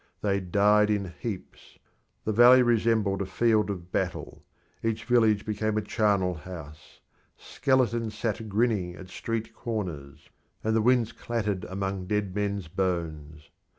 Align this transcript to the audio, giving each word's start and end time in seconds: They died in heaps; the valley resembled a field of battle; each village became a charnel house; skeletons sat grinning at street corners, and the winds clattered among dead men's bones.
They 0.23 0.39
died 0.39 0.89
in 0.89 1.13
heaps; 1.19 1.77
the 2.25 2.31
valley 2.31 2.63
resembled 2.63 3.21
a 3.21 3.27
field 3.27 3.69
of 3.69 3.91
battle; 3.91 4.43
each 4.81 5.03
village 5.05 5.45
became 5.45 5.77
a 5.77 5.81
charnel 5.83 6.33
house; 6.33 7.01
skeletons 7.37 8.17
sat 8.17 8.49
grinning 8.49 8.95
at 8.95 9.09
street 9.09 9.53
corners, 9.53 10.31
and 10.63 10.75
the 10.75 10.81
winds 10.81 11.11
clattered 11.11 11.65
among 11.65 12.07
dead 12.07 12.33
men's 12.33 12.67
bones. 12.67 13.51